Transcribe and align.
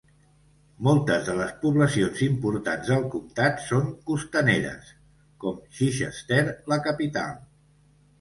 Moltes 0.85 1.25
de 1.25 1.33
les 1.39 1.51
poblacions 1.65 2.23
importants 2.27 2.89
del 2.91 3.05
comtat 3.15 3.61
són 3.65 3.91
costaneres, 4.07 4.89
com 5.45 5.61
Chichester, 5.81 6.41
la 6.75 6.81
capital. 6.89 7.37